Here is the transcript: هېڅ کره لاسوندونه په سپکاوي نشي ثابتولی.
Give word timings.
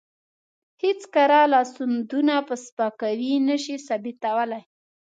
هېڅ 0.83 1.01
کره 1.13 1.39
لاسوندونه 1.53 2.35
په 2.47 2.55
سپکاوي 2.65 3.33
نشي 3.49 3.75
ثابتولی. 3.87 4.61